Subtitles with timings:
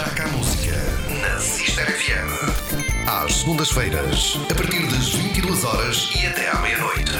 [0.00, 0.72] Taca a música
[1.20, 3.06] na Sister FM.
[3.06, 7.12] Às segundas-feiras, a partir das 22 horas e até à meia-noite.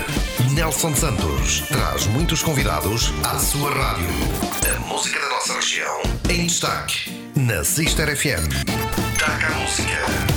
[0.55, 4.09] Nelson Santos traz muitos convidados à sua rádio.
[4.75, 8.49] A música da nossa região em destaque na Sister FM.
[9.19, 10.30] Taca a música.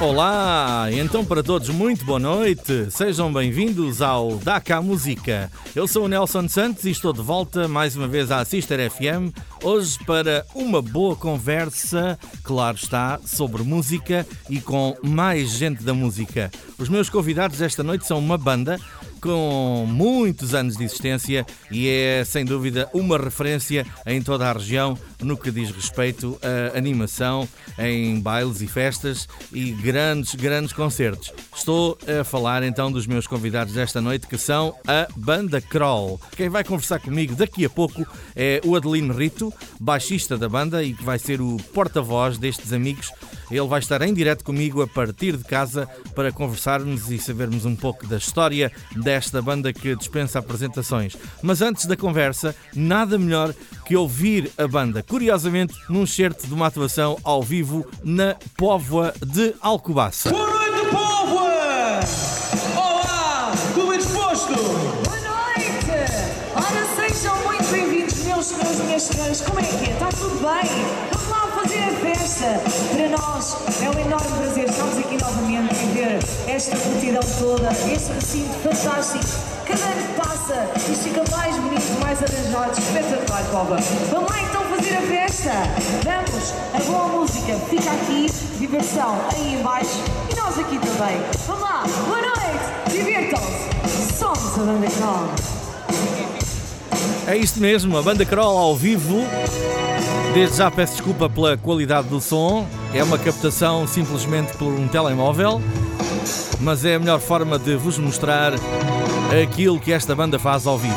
[0.00, 5.52] Olá, então para todos muito boa noite, sejam bem-vindos ao DACA Música.
[5.76, 9.30] Eu sou o Nelson Santos e estou de volta mais uma vez à Sister FM,
[9.62, 16.50] hoje para uma boa conversa, claro está, sobre música e com mais gente da música.
[16.78, 18.80] Os meus convidados esta noite são uma banda
[19.20, 24.96] com muitos anos de existência e é sem dúvida uma referência em toda a região
[25.22, 27.48] no que diz respeito à animação
[27.78, 31.32] em bailes e festas e grandes, grandes concertos.
[31.54, 36.20] Estou a falar então dos meus convidados desta noite que são a Banda Kroll.
[36.36, 40.94] Quem vai conversar comigo daqui a pouco é o Adelino Rito, baixista da banda e
[40.94, 43.12] que vai ser o porta-voz destes amigos
[43.50, 47.74] ele vai estar em direto comigo a partir de casa para conversarmos e sabermos um
[47.74, 51.16] pouco da história desta banda que dispensa apresentações.
[51.42, 56.66] Mas antes da conversa, nada melhor que ouvir a banda, curiosamente, num certo de uma
[56.66, 60.30] atuação ao vivo na Póvoa de Alcobaça.
[60.30, 62.00] Boa noite, Póvoa!
[62.76, 64.54] Olá, tudo bem disposto?
[64.54, 65.90] Boa noite!
[66.54, 69.40] Ora, sejam muito bem-vindos, meus senhores e minhas senhoras.
[69.40, 69.92] Como é que é?
[69.92, 71.09] Está tudo bem?
[72.40, 76.18] Para nós é um enorme prazer estarmos aqui novamente e ver
[76.50, 79.26] esta multidão toda, este recinto fantástico.
[79.66, 83.76] Cada ano que passa, isto fica mais bonito, mais arranjado, espetacular, Póvoa.
[84.10, 85.52] Vamos lá então fazer a festa.
[86.02, 88.26] Vamos, a boa música fica aqui,
[88.58, 91.20] diversão aí embaixo e nós aqui também.
[91.46, 94.16] Vamos lá, boa noite, divirtam-se.
[94.18, 95.28] Somos a Banda Crawl.
[97.26, 99.26] É isto mesmo, a banda Kroll ao vivo.
[100.32, 102.66] Desde já peço desculpa pela qualidade do som.
[102.94, 105.60] É uma captação simplesmente por um telemóvel,
[106.60, 108.52] mas é a melhor forma de vos mostrar
[109.42, 110.96] aquilo que esta banda faz ao vivo.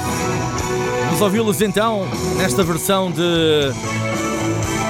[1.05, 2.07] Vamos ouvi-los então
[2.37, 3.71] nesta versão de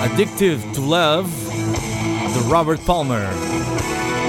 [0.04, 1.30] Addictive to Love
[2.34, 3.28] de Robert Palmer.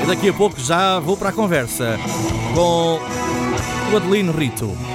[0.02, 1.98] E daqui a pouco já vou para a conversa
[2.54, 3.00] com
[3.92, 4.93] o Adelino Rito.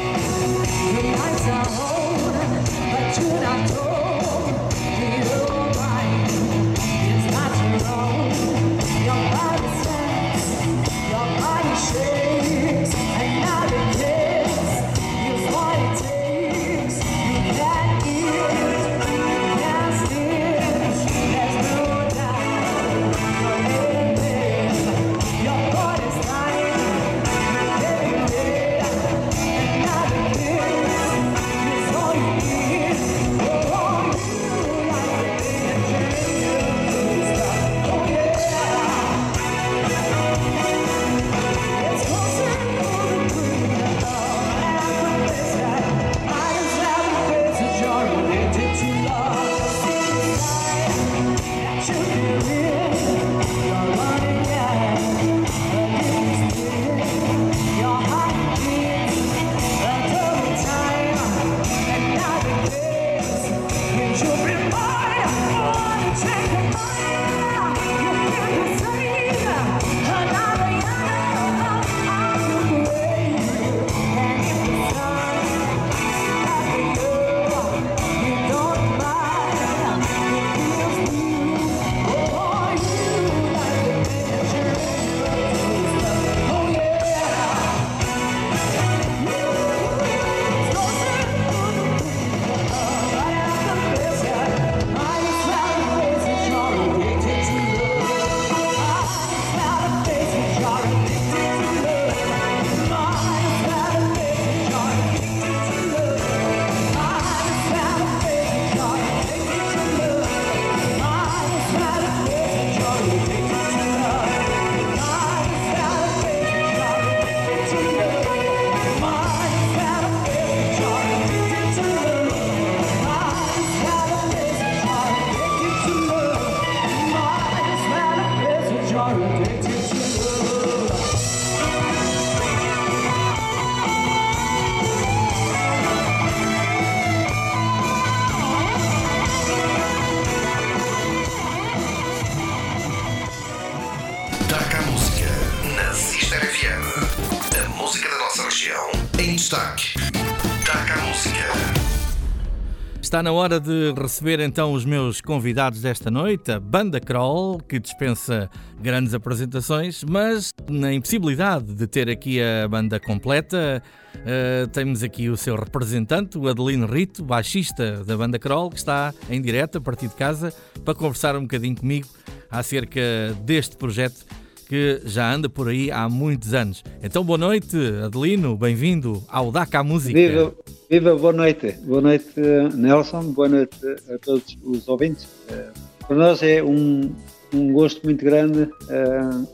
[153.09, 157.79] Está na hora de receber então os meus convidados desta noite, a Banda Kroll, que
[157.79, 158.47] dispensa
[158.79, 163.81] grandes apresentações, mas na impossibilidade de ter aqui a banda completa,
[164.13, 169.11] uh, temos aqui o seu representante, o Adelino Rito, baixista da Banda Kroll, que está
[169.27, 170.53] em direto a partir de casa
[170.85, 172.07] para conversar um bocadinho comigo
[172.51, 173.01] acerca
[173.43, 174.23] deste projeto
[174.69, 176.83] que já anda por aí há muitos anos.
[177.01, 177.75] Então, boa noite,
[178.05, 180.13] Adelino, bem-vindo ao DACA Música.
[180.13, 180.53] Viva,
[180.87, 181.71] viva, boa noite.
[181.83, 182.27] Boa noite,
[182.75, 183.75] Nelson, boa noite
[184.13, 185.27] a todos os ouvintes.
[185.49, 185.71] Eh,
[186.07, 187.11] para nós é um,
[187.51, 189.47] um gosto muito grande uh,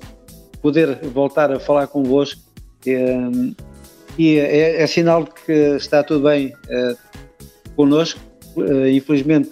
[0.62, 2.42] poder voltar a falar convosco
[2.86, 3.56] uh,
[4.18, 6.52] e é, é, sinal de que está tudo bem
[7.78, 8.20] connosco.
[8.58, 9.50] Uh, infelizmente,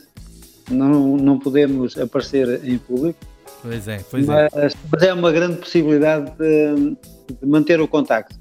[0.69, 3.19] não, não podemos aparecer em público,
[3.63, 4.50] Pois é, pois é.
[4.54, 4.77] mas, é.
[4.92, 6.98] Mas é uma grande possibilidade de,
[7.42, 8.36] de manter o contacto.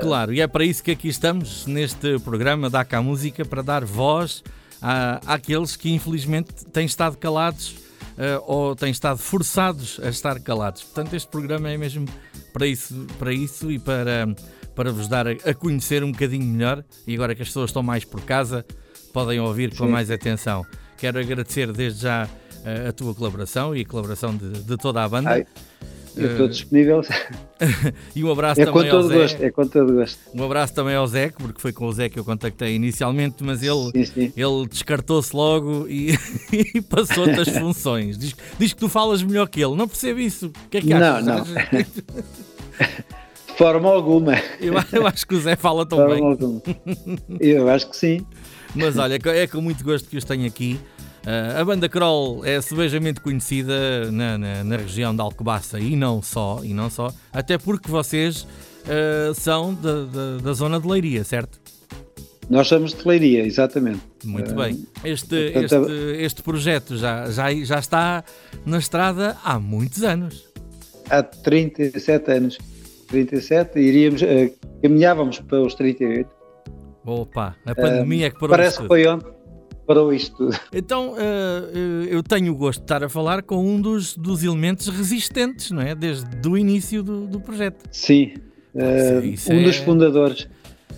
[0.00, 3.84] Claro, e é para isso que aqui estamos neste programa da Cá Música para dar
[3.84, 4.44] voz
[4.80, 10.84] à, àqueles que infelizmente têm estado calados uh, ou têm estado forçados a estar calados.
[10.84, 12.06] Portanto, este programa é mesmo
[12.52, 14.32] para isso, para isso e para,
[14.76, 16.84] para vos dar a, a conhecer um bocadinho melhor.
[17.04, 18.64] E agora que as pessoas estão mais por casa,
[19.12, 19.90] podem ouvir com Sim.
[19.90, 20.64] mais atenção.
[20.96, 22.28] Quero agradecer desde já
[22.88, 25.30] a tua colaboração e a colaboração de, de toda a banda.
[25.30, 25.46] Ai,
[26.16, 27.02] eu estou disponível.
[28.14, 29.18] e um abraço é também com todo ao Zé.
[29.18, 30.18] Gosto, é com todo gosto.
[30.34, 33.62] Um abraço também ao Zé, porque foi com o Zé que eu contactei inicialmente, mas
[33.62, 34.32] ele, sim, sim.
[34.36, 36.14] ele descartou-se logo e,
[36.74, 38.18] e passou-te as funções.
[38.18, 39.76] Diz, diz que tu falas melhor que ele.
[39.76, 40.46] Não percebo isso.
[40.46, 41.24] O que é que achas?
[41.24, 41.44] Não, não.
[41.44, 41.56] De
[43.56, 44.34] forma alguma.
[44.60, 46.22] Eu, eu, acho que o Zé fala tão bem.
[46.22, 46.62] Alguma.
[47.38, 48.26] Eu acho que sim.
[48.74, 50.78] Mas olha, é com muito gosto que os tenho aqui.
[51.20, 56.22] Uh, a banda Kroll é sebejamente conhecida na, na, na, região de Alcobaça e não
[56.22, 58.46] só, e não só até porque vocês
[58.86, 61.60] uh, são da, da, da, zona de Leiria, certo?
[62.48, 64.00] Nós somos de Leiria, exatamente.
[64.24, 64.82] Muito uh, bem.
[65.04, 68.24] Este, portanto, este, este projeto já, já, já está
[68.64, 70.48] na estrada há muitos anos.
[71.10, 72.58] Há 37 anos.
[73.08, 74.22] 37, iríamos,
[74.80, 76.30] caminhávamos para os 38.
[77.04, 79.39] Opa, a pandemia é que parou Parece que foi ontem
[79.90, 80.56] parou isto tudo.
[80.72, 84.86] Então, uh, eu tenho o gosto de estar a falar com um dos, dos elementos
[84.86, 85.96] resistentes, não é?
[85.96, 87.88] Desde o início do, do projeto.
[87.90, 88.34] Sim,
[88.72, 89.64] uh, um é...
[89.64, 90.48] dos fundadores.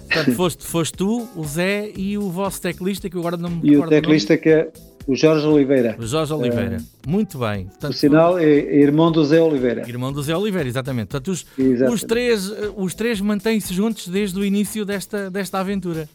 [0.09, 3.77] Portanto, foste, foste tu, o Zé e o vosso teclista, que agora não me E
[3.79, 4.71] o teclista que é
[5.06, 5.97] o Jorge Oliveira.
[5.99, 6.77] O Jorge Oliveira.
[7.06, 7.65] Muito bem.
[7.65, 9.88] Portanto, o sinal é, é irmão do Zé Oliveira.
[9.88, 11.09] Irmão do Zé Oliveira, exatamente.
[11.09, 11.95] Portanto, os, exatamente.
[11.95, 16.09] os três, os três mantêm-se juntos desde o início desta, desta aventura.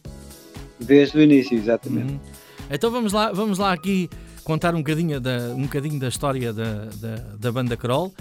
[0.78, 2.12] Desde o início, exatamente.
[2.12, 2.37] Uhum.
[2.70, 4.10] Então vamos lá, vamos lá aqui
[4.44, 8.12] contar um bocadinho da, um bocadinho da história da, da, da banda Kroll.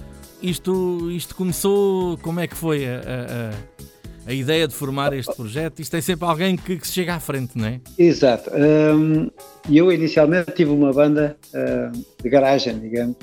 [0.42, 5.80] Isto, isto começou, como é que foi a, a, a, ideia de formar este projeto?
[5.82, 7.82] Isto tem sempre alguém que, que se chega à frente, não é?
[7.98, 8.52] Exato.
[8.54, 9.30] Um,
[9.70, 13.16] eu inicialmente tive uma banda uh, de garagem, digamos,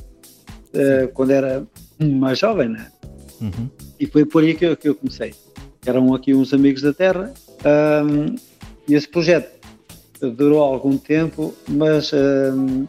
[0.74, 1.64] uh, quando era
[2.00, 2.90] mais jovem, né?
[3.40, 3.70] Uhum.
[4.00, 5.32] E foi por aí que eu, que eu comecei.
[5.86, 7.32] Eram aqui uns amigos da terra
[8.04, 8.34] um,
[8.88, 9.63] e esse projeto
[10.30, 12.88] durou algum tempo, mas uh,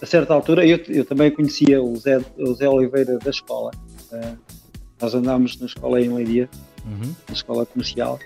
[0.00, 3.70] a certa altura eu, eu, também conhecia o Zé, o Zé Oliveira da escola.
[4.12, 4.36] Uh,
[5.00, 6.48] nós andámos na escola em Leiria,
[6.84, 7.14] uhum.
[7.28, 8.18] na escola comercial.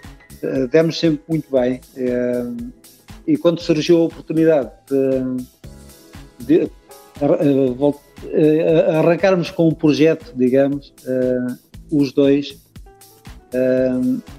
[0.43, 1.81] Uh, demos sempre muito bem.
[3.27, 4.71] e quando surgiu a oportunidade
[6.41, 6.71] de, de
[8.99, 10.93] arrancarmos com um projeto, digamos,
[11.91, 12.59] os dois,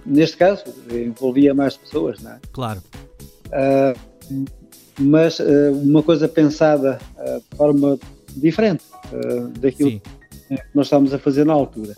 [0.06, 2.40] neste caso envolvia mais pessoas, não é?
[2.52, 2.82] Claro.
[3.48, 4.46] Uh,
[5.00, 8.00] mas uh, uma coisa pensada uh, de forma
[8.38, 8.84] diferente
[9.60, 10.02] daquilo Sim.
[10.50, 11.96] que nós estávamos a fazer na altura.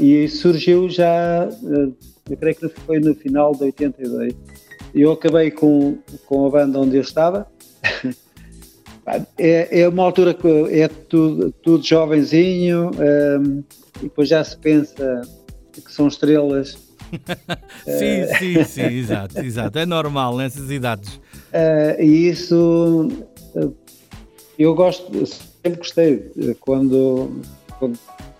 [0.00, 1.46] e surgiu já,
[2.30, 4.34] eu creio que foi no final de 82.
[4.94, 7.46] Eu acabei com, com a banda onde eu estava.
[9.36, 12.90] é, é uma altura que é tudo, tudo jovenzinho,
[13.98, 15.20] e depois já se pensa
[15.72, 16.85] que são estrelas
[17.84, 19.78] sim, sim, sim, exato, exato.
[19.78, 21.16] É normal nessas idades.
[21.16, 23.08] Uh, e isso
[23.54, 23.74] uh,
[24.58, 27.30] eu gosto, sempre gostei quando,
[27.78, 27.98] quando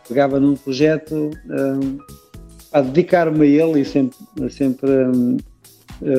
[0.08, 1.30] pegava num projeto
[2.72, 4.16] a dedicar-me a ele e sempre,
[4.50, 4.88] sempre,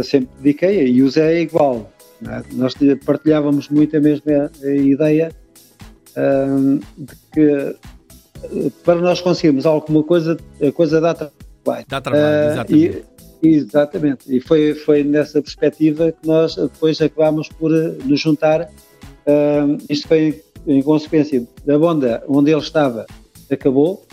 [0.04, 1.92] sempre dediquei e Zé é igual.
[2.26, 2.44] É?
[2.54, 2.74] Nós
[3.06, 5.32] partilhávamos muito a mesma ideia
[6.98, 7.76] de que
[8.84, 11.14] para nós conseguirmos alguma coisa, a coisa dá
[11.68, 11.86] trabalho.
[11.88, 13.06] Dá trabalho, uh, exatamente.
[13.42, 14.36] E, exatamente.
[14.36, 18.64] E foi, foi nessa perspectiva que nós depois acabámos por eh, nos juntar.
[18.64, 23.06] Uh, isto foi em, em consequência da banda onde ele estava,
[23.52, 24.06] acabou,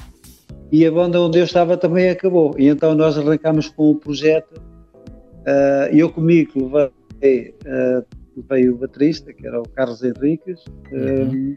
[0.70, 2.54] e a banda onde eu estava também acabou.
[2.58, 8.04] E então nós arrancámos com o projeto, uh, eu comigo levei uh,
[8.49, 11.54] veio o baterista, que era o Carlos Henriques, uhum.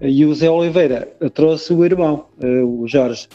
[0.00, 3.28] e o Zé Oliveira trouxe o irmão, o Jorge.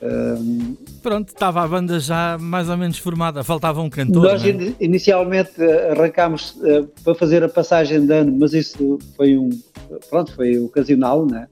[0.00, 4.22] Um, Pronto, estava a banda já mais ou menos formada, faltava um cantor.
[4.22, 4.74] Nós é?
[4.80, 9.50] inicialmente arrancámos uh, para fazer a passagem de ano, mas isso foi um
[10.08, 11.48] pronto, foi ocasional, né?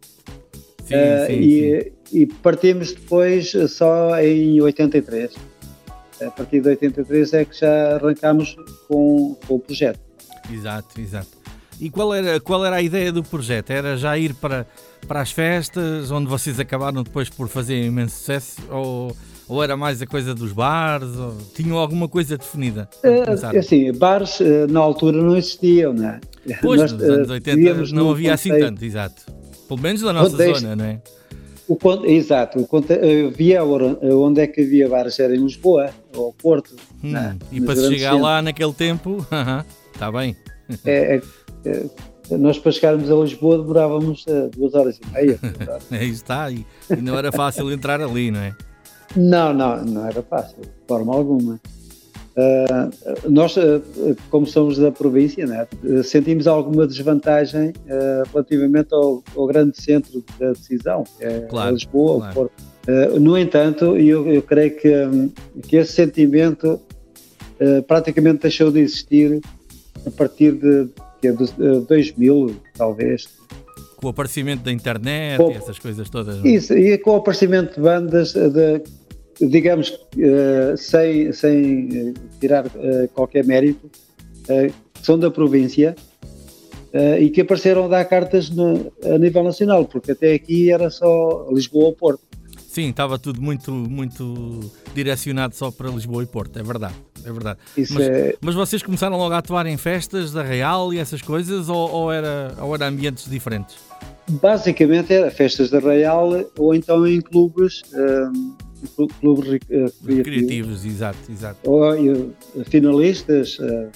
[0.84, 2.18] Sim, uh, sim, e, sim.
[2.20, 5.34] e partimos depois só em 83.
[6.24, 8.56] A partir de 83 é que já arrancámos
[8.88, 10.00] com, com o projeto.
[10.50, 11.36] Exato, exato.
[11.78, 13.70] E qual era, qual era a ideia do projeto?
[13.70, 14.66] Era já ir para,
[15.06, 18.60] para as festas, onde vocês acabaram depois por fazer imenso sucesso?
[18.70, 19.16] Ou,
[19.48, 21.16] ou era mais a coisa dos bares?
[21.16, 22.88] Ou, tinham alguma coisa definida?
[23.04, 26.20] Uh, assim, bares uh, na altura não existiam, não é?
[26.60, 29.22] Pois, Nós, nos anos 80 uh, não havia assim tanto, exato.
[29.68, 31.00] Pelo menos na nossa zona, não é?
[31.68, 32.76] O, exato, o,
[33.26, 36.76] havia onde é que havia bares era em Lisboa ou Porto.
[37.02, 37.36] Hum, é?
[37.50, 38.18] e para chegar centro.
[38.20, 39.26] lá naquele tempo,
[39.92, 40.36] está bem.
[40.84, 41.22] É, é,
[41.64, 41.86] é,
[42.30, 45.38] nós para chegarmos a Lisboa demorávamos uh, duas horas e meia.
[45.90, 48.54] Aí está, e, e, não era fácil entrar ali, não é?
[49.14, 51.60] Não, não, não era fácil, de forma alguma.
[52.36, 53.82] Uh, nós, uh,
[54.30, 55.66] como somos da província, né,
[56.04, 57.72] sentimos alguma desvantagem
[58.32, 62.34] relativamente ao, ao, grande centro da decisão, que é claro, Lisboa, claro.
[62.34, 63.20] Porto.
[63.20, 65.30] no entanto, eu, eu creio que, um,
[65.62, 66.80] que esse sentimento
[67.88, 69.40] praticamente deixou de existir
[70.06, 73.28] a partir de, que é de 2000, talvez.
[73.96, 76.38] Com o aparecimento da internet com, e essas coisas todas.
[76.38, 76.46] Não?
[76.46, 76.48] É?
[76.48, 78.82] Isso, e com o aparecimento de bandas, de,
[79.40, 85.94] digamos, uh, sem, sem tirar uh, qualquer mérito, uh, são da província
[87.20, 91.46] e que apareceram a dar cartas no, a nível nacional, porque até aqui era só
[91.52, 92.22] Lisboa ou Porto.
[92.66, 94.60] Sim, estava tudo muito, muito
[94.94, 96.94] direcionado só para Lisboa e Porto, é verdade
[97.26, 97.58] é verdade.
[97.76, 98.36] Mas, é...
[98.40, 102.12] mas vocês começaram logo a atuar em festas da Real e essas coisas ou, ou,
[102.12, 103.76] era, ou era ambientes diferentes?
[104.28, 110.84] Basicamente era festas da Real ou então em clubes, um, clubes uh, criativos.
[110.84, 111.58] exato, exato.
[111.64, 112.34] Ou uh,
[112.68, 113.90] finalistas uh,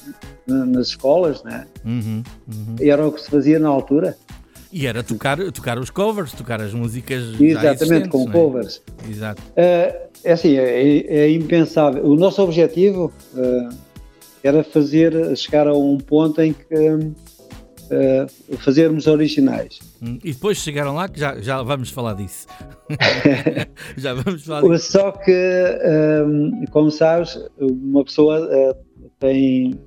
[0.46, 1.66] nas escolas, né?
[1.84, 2.76] Uhum, uhum.
[2.80, 4.16] E era o que se fazia na altura.
[4.72, 7.40] E era tocar, tocar os covers, tocar as músicas.
[7.40, 8.32] Exatamente, com é?
[8.32, 8.80] covers.
[9.08, 9.42] Exato.
[9.42, 12.04] Uh, é assim, é, é, impensável.
[12.04, 13.68] O nosso objetivo uh,
[14.42, 19.78] era fazer, chegar a um ponto em que uh, fazermos originais.
[20.02, 22.46] Hum, e depois chegaram lá, que já, já vamos falar disso.
[23.96, 24.92] já vamos falar disso.
[24.92, 25.32] Só que,
[26.70, 28.76] como sabes, uma pessoa
[29.18, 29.78] tem.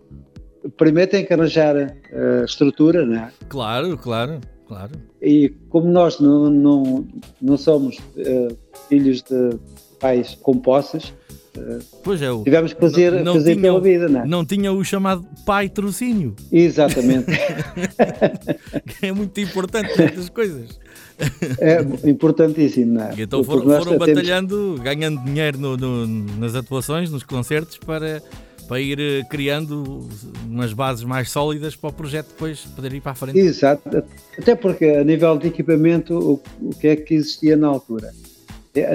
[0.78, 3.32] Primeiro tem que arranjar a estrutura, não é?
[3.50, 4.40] Claro, claro.
[4.68, 4.92] Claro.
[5.22, 7.08] E como nós não, não,
[7.42, 8.58] não somos uh,
[8.90, 9.60] filhos de
[10.04, 11.14] pais com posses,
[11.56, 14.28] uh, pois é, tivemos que fazer, não, não fazer tinha, pela vida, não é?
[14.28, 16.36] Não tinha o chamado pai trocínio.
[16.52, 17.32] Exatamente.
[19.02, 20.78] é muito importante estas coisas.
[21.60, 23.16] É importantíssimo, não é?
[23.16, 24.80] E então foram, foram batalhando, temos...
[24.82, 26.08] ganhando dinheiro no, no,
[26.38, 28.22] nas atuações, nos concertos, para
[28.68, 30.08] para ir eh, criando
[30.48, 33.38] umas bases mais sólidas para o projeto depois poder ir para a frente.
[33.38, 34.04] Exato,
[34.40, 38.14] até porque a nível de equipamento, o, o que é que existia na altura?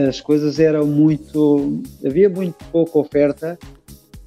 [0.08, 1.82] As coisas eram muito.
[2.04, 3.58] havia muito pouca oferta,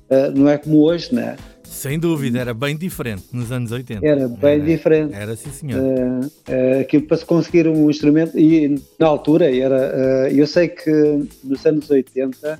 [0.10, 1.36] uh, não é como hoje, não é?
[1.64, 4.06] Sem dúvida, era bem diferente nos anos 80.
[4.06, 5.14] Era bem era, diferente.
[5.14, 5.82] Era sim, senhor.
[5.82, 10.30] Uh, aquilo para se conseguir um instrumento, e na altura era.
[10.32, 12.60] Eu sei que nos anos 80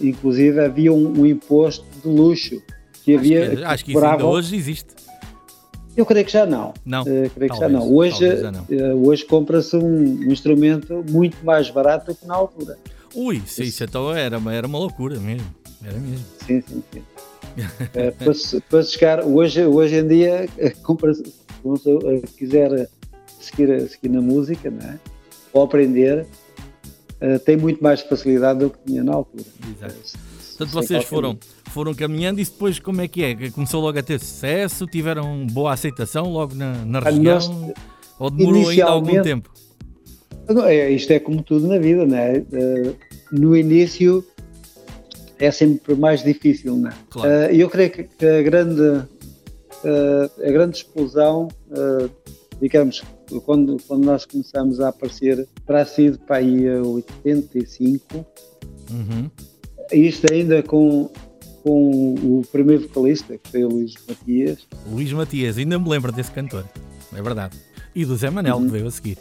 [0.00, 2.62] inclusive havia um, um imposto de luxo
[3.02, 3.56] que acho havia.
[3.56, 4.94] Que, acho que isso ainda hoje existe.
[5.96, 6.74] Eu creio que já não.
[6.84, 7.02] Não.
[7.02, 7.90] Uh, creio que já não.
[7.90, 12.78] Hoje, uh, hoje compra-se um, um, instrumento muito mais barato do que na altura.
[13.14, 15.46] Ui, isso, isso então era, era uma loucura mesmo.
[15.82, 16.24] Era mesmo.
[16.46, 17.02] Sim, sim, sim.
[17.58, 20.46] uh, para, para chegar, hoje, hoje em dia,
[20.82, 21.24] compra se
[22.36, 22.88] quiser
[23.40, 24.98] seguir, seguir na música, não é?
[25.52, 26.26] ou aprender,
[27.46, 29.46] tem muito mais facilidade do que tinha na altura.
[29.74, 30.18] Exato.
[30.56, 31.38] Portanto, vocês foram,
[31.70, 33.50] foram caminhando e depois como é que é?
[33.50, 34.86] Começou logo a ter sucesso?
[34.86, 37.34] Tiveram boa aceitação logo na, na região?
[37.34, 37.74] Nós,
[38.18, 39.50] ou demorou ainda algum tempo?
[40.66, 42.38] É, isto é como tudo na vida, não é?
[42.38, 42.96] Uh,
[43.32, 44.24] no início
[45.38, 46.94] é sempre mais difícil, não é?
[47.10, 47.28] Claro.
[47.28, 51.48] Uh, eu creio que a grande, uh, a grande explosão,
[52.60, 53.02] digamos,
[53.44, 58.24] quando, quando nós começamos a aparecer, terá sido para aí a 85.
[58.90, 59.30] Uhum.
[59.92, 61.10] Isto ainda com,
[61.62, 64.66] com o primeiro vocalista, que foi o Luís Matias.
[64.90, 66.64] Luís Matias, ainda me lembro desse cantor,
[67.14, 67.56] é verdade.
[67.94, 68.66] E do Zé Manel, uhum.
[68.66, 69.18] que veio a seguir.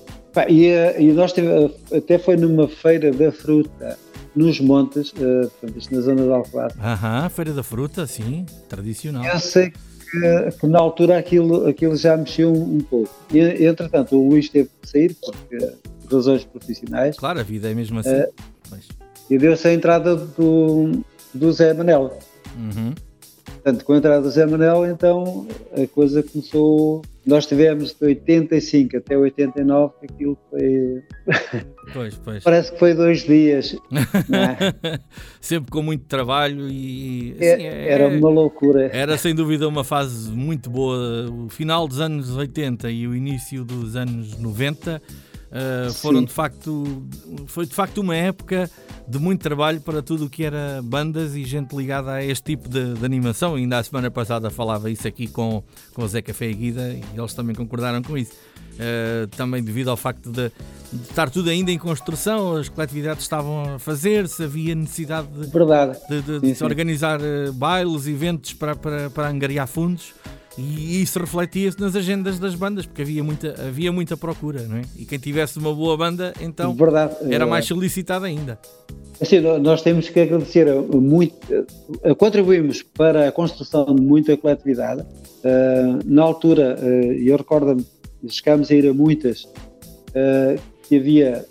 [0.49, 0.67] e,
[0.99, 1.47] e nós teve,
[1.95, 3.97] até foi numa feira da fruta
[4.35, 6.77] nos montes, uh, portanto, isto na zona de Alcobaça.
[6.79, 9.23] Aham, Feira da Fruta, sim, tradicional.
[9.23, 13.09] Eu sei que, que na altura aquilo, aquilo já mexeu um, um pouco.
[13.33, 17.17] E, entretanto, o Luís teve que sair porque, por razões profissionais.
[17.17, 18.09] Claro, a vida é mesmo assim.
[18.09, 18.33] Uh,
[19.29, 21.03] e deu-se a entrada do,
[21.33, 22.17] do Zé Manel.
[22.57, 22.93] Uhum.
[23.65, 27.01] Portanto, com a entrada do Zé Manel, então a coisa começou.
[27.25, 31.03] Nós tivemos de 85 até 89, aquilo foi.
[31.93, 32.43] Pois, pois.
[32.43, 33.75] Parece que foi dois dias.
[33.93, 34.99] É?
[35.39, 37.35] Sempre com muito trabalho e.
[37.39, 38.89] É, assim, é, era uma loucura.
[38.91, 41.29] Era sem dúvida uma fase muito boa.
[41.29, 44.99] O final dos anos 80 e o início dos anos 90
[45.51, 46.25] uh, foram Sim.
[46.25, 47.03] de facto.
[47.47, 48.69] Foi de facto uma época
[49.07, 52.67] de muito trabalho para tudo o que era bandas e gente ligada a este tipo
[52.67, 53.55] de, de, animação.
[53.55, 57.03] Ainda a semana passada falava isso aqui com, com o Zé Café e Guida e
[57.17, 58.33] eles também concordaram com isso.
[58.75, 60.51] Uh, também devido ao facto de,
[60.91, 65.49] de, estar tudo ainda em construção, as coletividades estavam a fazer-se, havia necessidade de,
[66.09, 66.63] de, de, sim, sim.
[66.65, 70.13] organizar uh, bailes, eventos para, para, para angariar fundos.
[70.57, 74.81] E isso refletia-se nas agendas das bandas, porque havia muita, havia muita procura, não é?
[74.97, 77.15] E quem tivesse uma boa banda, então Verdade.
[77.29, 78.57] era mais solicitado ainda.
[79.19, 81.35] Assim, nós temos que agradecer muito,
[82.17, 85.01] contribuímos para a construção de muita coletividade.
[85.01, 87.85] Uh, na altura, uh, eu recordo-me,
[88.29, 89.47] chegámos a ir a muitas,
[90.87, 91.45] que havia,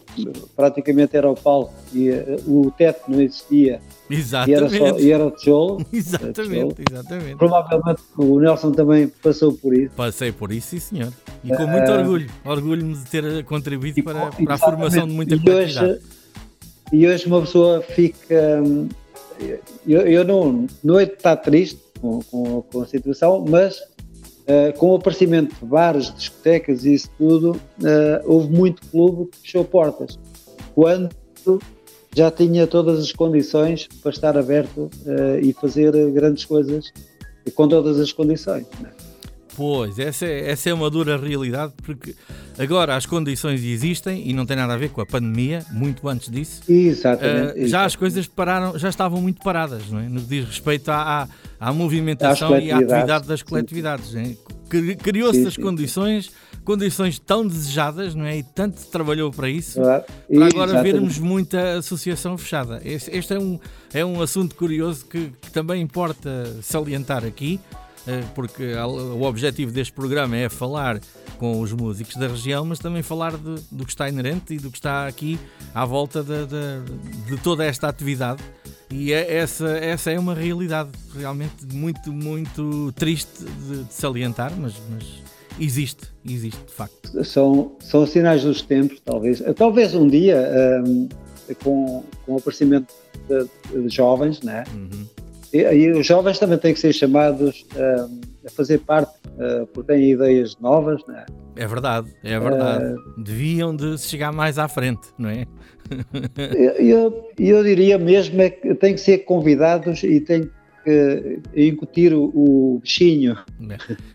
[0.56, 2.11] praticamente era o palco, e
[2.47, 4.50] o teto não existia, Exatamente.
[4.50, 5.87] E era, só, e era tijolo.
[5.92, 6.75] Exatamente, tijolo.
[6.90, 7.37] exatamente.
[7.37, 9.94] Provavelmente o Nelson também passou por isso.
[9.94, 11.12] Passei por isso, sim senhor.
[11.42, 12.30] E com muito uh, orgulho.
[12.44, 16.00] Orgulho-me de ter contribuído para, para a formação de muita coletividade.
[16.92, 18.62] E hoje uma pessoa fica.
[19.87, 23.83] Eu, eu não, não é de estar triste com, com, com a situação, mas
[24.49, 29.39] uh, com o aparecimento de bares, discotecas e isso tudo, uh, houve muito clube que
[29.39, 30.19] fechou portas.
[30.75, 31.11] Quando
[32.15, 36.93] já tinha todas as condições para estar aberto uh, e fazer grandes coisas
[37.55, 38.67] com todas as condições.
[38.81, 38.91] Né?
[39.57, 42.14] Pois, essa é, essa é uma dura realidade, porque
[42.59, 46.31] agora as condições existem e não tem nada a ver com a pandemia, muito antes
[46.31, 46.62] disso.
[46.69, 47.61] Exatamente.
[47.61, 50.09] Uh, já as coisas pararam, já estavam muito paradas, não é?
[50.09, 51.29] no que diz respeito à,
[51.61, 54.14] à, à movimentação e à atividade das coletividades.
[54.14, 54.35] É?
[54.97, 56.33] Criou-se as condições
[56.64, 58.38] condições tão desejadas, não é?
[58.38, 62.81] E tanto trabalhou para isso, para agora vermos muita associação fechada.
[62.85, 63.61] Este, este, é, um,
[63.93, 67.61] é um assunto curioso que, que também importa salientar aqui,
[68.35, 71.01] porque o objetivo deste programa é falar
[71.38, 74.71] com os músicos da região, mas também falar de, do que está inerente e do
[74.71, 75.38] que está aqui
[75.75, 78.43] à volta de, de, de toda esta atividade.
[78.90, 85.23] E é, essa, essa é uma realidade realmente muito, muito triste de, salientar, mas, mas
[85.59, 87.25] existe, existe de facto.
[87.25, 89.43] São, são sinais dos tempos, talvez.
[89.57, 90.38] Talvez um dia,
[90.87, 91.09] um,
[91.62, 92.95] com, com o aparecimento
[93.29, 94.64] de, de jovens, né?
[94.73, 95.07] Uhum.
[95.55, 99.93] E, e, os jovens também têm que ser chamados um, a fazer parte, uh, porque
[99.93, 101.25] têm ideias novas, né?
[101.55, 102.95] É verdade, é verdade.
[102.95, 105.47] Uh, Deviam de chegar mais à frente, não é?
[106.81, 110.51] eu, eu diria mesmo é que têm que ser convidados e têm
[110.83, 113.38] que incutir o, o bichinho.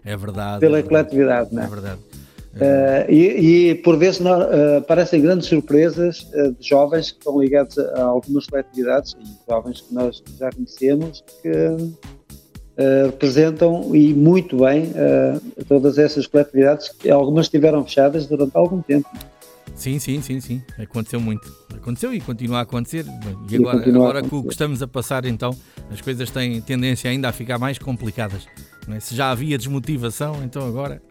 [0.03, 0.59] É verdade.
[0.59, 1.65] Pela é coletividade, não é?
[1.65, 2.01] É verdade.
[2.55, 7.39] Uh, e, e, por vezes não, uh, aparecem grandes surpresas uh, de jovens que estão
[7.39, 11.49] ligados a, a, algumas coletividades e jovens que nós já conhecemos que
[13.05, 14.93] representam e muito bem
[15.67, 19.09] todas essas coletividades que algumas estiveram fechadas durante algum tempo.
[19.75, 20.61] Sim, sim, sim, sim.
[20.77, 21.53] Aconteceu muito.
[21.75, 23.05] Aconteceu e continua a acontecer.
[23.49, 25.53] E agora, agora que o que estamos a passar, então,
[25.91, 28.47] as coisas têm tendência ainda a ficar mais complicadas.
[28.95, 28.99] É?
[28.99, 31.01] Se já havia desmotivação, então agora.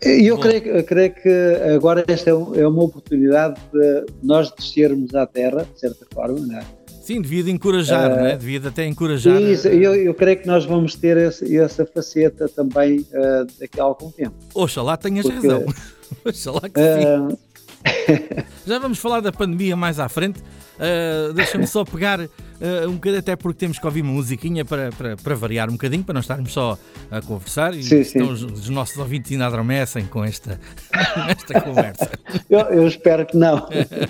[0.00, 1.28] Eu creio, eu creio que
[1.74, 6.58] agora esta é, é uma oportunidade de nós descermos à terra, de certa forma, não
[6.58, 6.64] é?
[7.04, 8.36] Sim, devia de encorajar, uh, né?
[8.36, 9.38] devia de até encorajar.
[9.38, 13.84] Isso, eu, eu creio que nós vamos ter esse, essa faceta também uh, daqui a
[13.84, 14.34] algum tempo.
[14.54, 15.66] Oxalá tenhas Porque, razão.
[16.24, 17.36] Oxalá que uh, sim.
[18.66, 20.40] Já vamos falar da pandemia mais à frente.
[20.40, 22.26] Uh, Deixa-me só pegar
[22.60, 25.72] uh, um bocadinho, até porque temos que ouvir uma musiquinha para, para, para, variar um
[25.72, 26.78] bocadinho, para não estarmos só
[27.10, 27.74] a conversar.
[27.74, 28.18] E sim, sim.
[28.18, 30.60] Então os, os, nossos ouvintes ainda adormecem com esta,
[31.28, 32.10] esta conversa.
[32.48, 33.68] Eu, eu, espero que não.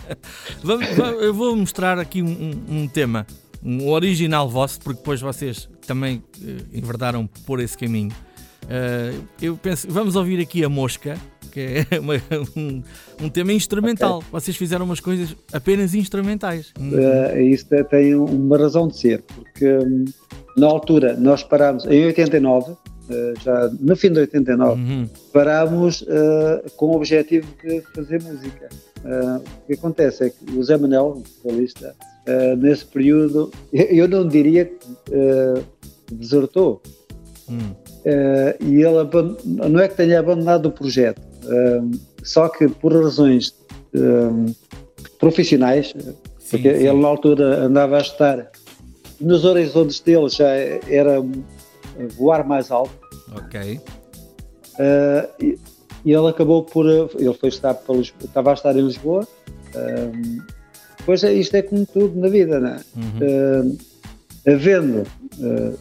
[0.62, 3.26] vamos, vamos, eu vou mostrar aqui um, um, tema,
[3.62, 8.12] um original vosso, porque depois vocês também uh, enverdaram por esse caminho.
[9.40, 11.18] eu penso, vamos ouvir aqui a mosca
[11.54, 12.14] que é uma,
[12.56, 12.82] um,
[13.24, 14.18] um, tema instrumental.
[14.18, 14.28] Okay.
[14.32, 16.72] Vocês fizeram umas coisas apenas instrumentais.
[16.76, 20.04] Uh, isso tem uma razão de ser, porque um,
[20.56, 22.76] na altura nós parámos, em 89, uh,
[23.08, 25.08] eh, já no fim de 89, uhum.
[25.32, 28.68] parámos uh, com o objetivo de fazer música.
[29.04, 31.94] o que acontece é que o Zé Manel, o vocalista,
[32.58, 34.76] nesse período, eu não diria que
[36.10, 36.82] desertou.
[37.48, 37.74] Hum.
[38.04, 41.22] Uh, e ele não é que tenha abandonado o projeto,
[42.22, 43.54] só que por razões
[45.18, 45.94] profissionais,
[46.38, 46.87] sim, porque sim.
[46.87, 48.50] ele na altura andava a estar
[49.20, 51.22] nos horizontes dele já era
[52.16, 52.92] voar mais alto.
[53.37, 53.80] Ok.
[55.40, 55.59] e,
[56.04, 56.87] e ele acabou por.
[56.87, 59.26] Ele foi estar para Lisboa, estava a estar em Lisboa.
[59.74, 60.38] Um,
[61.07, 62.80] pois é, isto é como tudo na vida, não é?
[62.96, 63.70] Uhum.
[63.72, 63.78] Uh,
[64.46, 65.07] havendo,
[65.38, 65.78] uh,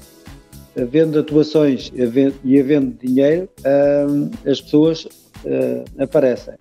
[0.81, 5.07] havendo atuações havendo, e havendo dinheiro, uh, as pessoas
[5.99, 6.55] aparecem.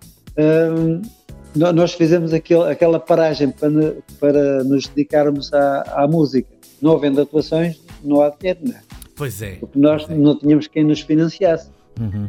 [1.54, 6.48] nós fizemos aquele, aquela paragem para, para nos dedicarmos à, à, música.
[6.80, 8.80] Não havendo atuações, não há dinheiro, não é?
[9.16, 9.56] Pois é.
[9.56, 10.14] Porque nós é.
[10.14, 11.70] não tínhamos quem nos financiasse.
[12.00, 12.28] Uhum.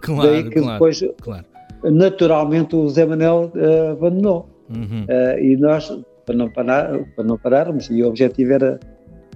[0.00, 1.44] Claro, Daí que claro, depois, claro.
[1.82, 4.48] naturalmente, o Zé Manel uh, abandonou.
[4.68, 5.04] Uhum.
[5.04, 5.90] Uh, e nós,
[6.24, 8.78] para não, parar, para não pararmos, e o objetivo era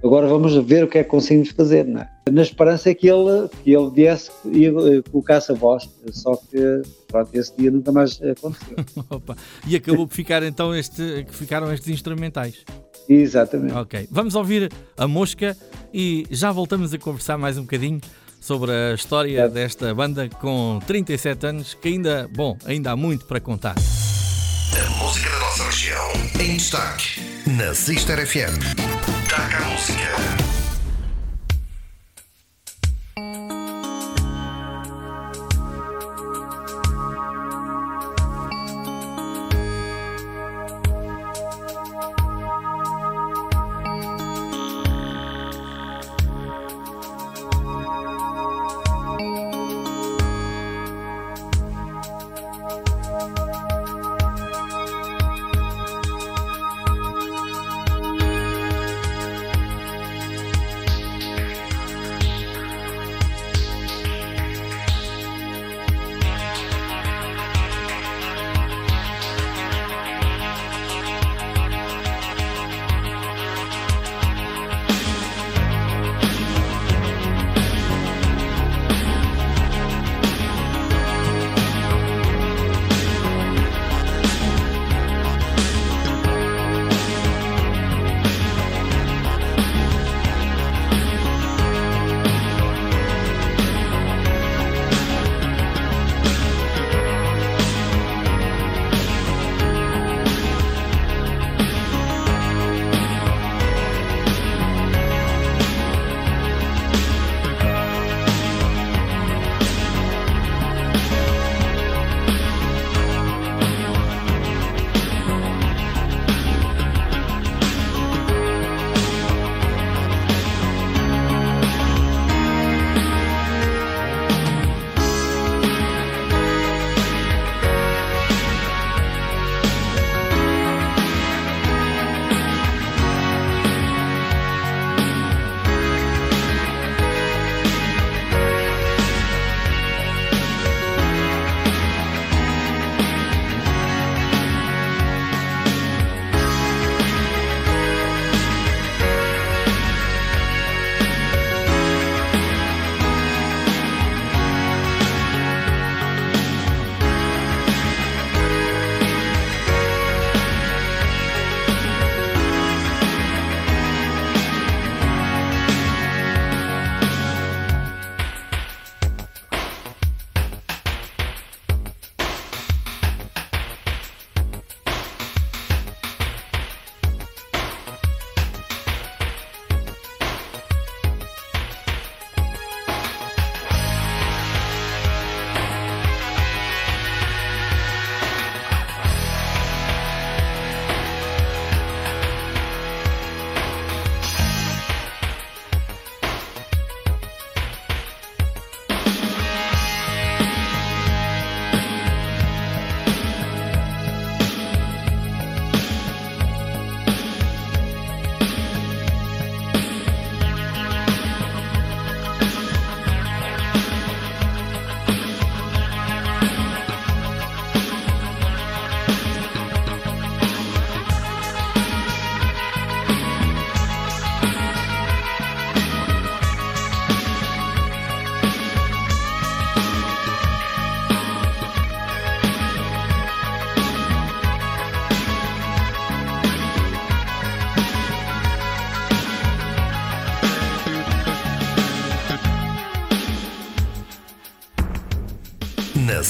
[0.05, 2.09] agora vamos ver o que é que conseguimos fazer, não é?
[2.31, 4.71] Na esperança que ele, que ele viesse e
[5.11, 8.77] colocasse a voz, só que pronto, esse dia nunca mais aconteceu.
[9.67, 12.63] e acabou por ficar então este, que ficaram estes instrumentais.
[13.07, 13.73] Exatamente.
[13.73, 15.55] Ok, vamos ouvir a mosca
[15.93, 18.01] e já voltamos a conversar mais um bocadinho
[18.39, 19.49] sobre a história é.
[19.49, 23.75] desta banda com 37 anos, que ainda, bom, ainda há muito para contar.
[23.75, 29.14] A música da nossa região em destaque na Sister FM.
[29.35, 30.54] Taca a música.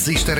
[0.06, 0.38] Na Sister